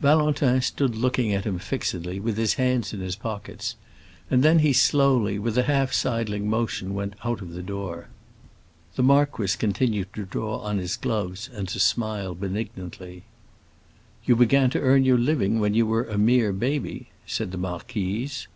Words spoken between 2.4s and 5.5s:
hands in his pockets, and then he slowly,